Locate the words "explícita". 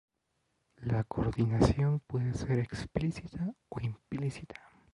2.57-3.53